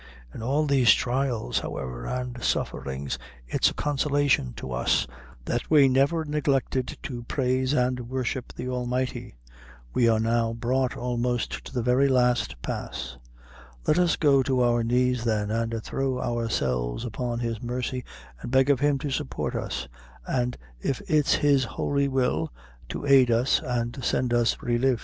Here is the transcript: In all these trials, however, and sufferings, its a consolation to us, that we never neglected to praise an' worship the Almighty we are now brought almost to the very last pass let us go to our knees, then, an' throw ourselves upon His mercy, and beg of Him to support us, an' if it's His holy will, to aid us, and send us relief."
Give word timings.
In 0.33 0.41
all 0.41 0.65
these 0.65 0.95
trials, 0.95 1.59
however, 1.59 2.07
and 2.07 2.41
sufferings, 2.41 3.19
its 3.47 3.69
a 3.69 3.75
consolation 3.75 4.51
to 4.53 4.71
us, 4.71 5.05
that 5.45 5.69
we 5.69 5.87
never 5.87 6.25
neglected 6.25 6.97
to 7.03 7.21
praise 7.25 7.71
an' 7.75 8.07
worship 8.07 8.51
the 8.51 8.67
Almighty 8.67 9.35
we 9.93 10.09
are 10.09 10.19
now 10.19 10.53
brought 10.53 10.97
almost 10.97 11.51
to 11.65 11.71
the 11.71 11.83
very 11.83 12.07
last 12.07 12.59
pass 12.63 13.17
let 13.85 13.99
us 13.99 14.15
go 14.15 14.41
to 14.41 14.63
our 14.63 14.83
knees, 14.83 15.23
then, 15.23 15.51
an' 15.51 15.69
throw 15.81 16.19
ourselves 16.19 17.05
upon 17.05 17.37
His 17.37 17.61
mercy, 17.61 18.03
and 18.41 18.49
beg 18.49 18.71
of 18.71 18.79
Him 18.79 18.97
to 19.05 19.11
support 19.11 19.53
us, 19.53 19.87
an' 20.27 20.55
if 20.81 20.99
it's 21.07 21.35
His 21.35 21.63
holy 21.63 22.07
will, 22.07 22.51
to 22.89 23.05
aid 23.05 23.29
us, 23.29 23.61
and 23.63 24.03
send 24.03 24.33
us 24.33 24.63
relief." 24.63 24.99